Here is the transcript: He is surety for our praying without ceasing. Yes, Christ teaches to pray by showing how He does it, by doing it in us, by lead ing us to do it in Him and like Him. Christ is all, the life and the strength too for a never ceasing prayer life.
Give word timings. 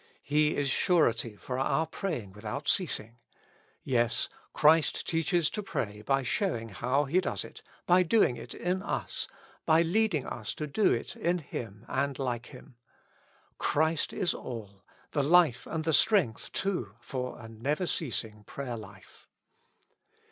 He 0.23 0.55
is 0.57 0.67
surety 0.71 1.35
for 1.35 1.59
our 1.59 1.85
praying 1.85 2.31
without 2.31 2.67
ceasing. 2.67 3.19
Yes, 3.83 4.29
Christ 4.51 5.07
teaches 5.07 5.47
to 5.51 5.61
pray 5.61 6.01
by 6.01 6.23
showing 6.23 6.69
how 6.69 7.05
He 7.05 7.21
does 7.21 7.43
it, 7.43 7.61
by 7.85 8.01
doing 8.01 8.35
it 8.35 8.55
in 8.55 8.81
us, 8.81 9.27
by 9.63 9.83
lead 9.83 10.15
ing 10.15 10.25
us 10.25 10.55
to 10.55 10.65
do 10.65 10.91
it 10.91 11.15
in 11.15 11.37
Him 11.37 11.85
and 11.87 12.17
like 12.17 12.47
Him. 12.47 12.77
Christ 13.59 14.11
is 14.11 14.33
all, 14.33 14.83
the 15.11 15.21
life 15.21 15.67
and 15.67 15.83
the 15.83 15.93
strength 15.93 16.51
too 16.51 16.95
for 16.99 17.37
a 17.39 17.47
never 17.47 17.85
ceasing 17.85 18.43
prayer 18.45 18.77
life. 18.77 19.29